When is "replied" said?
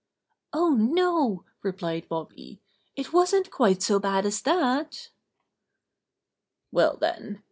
1.61-2.09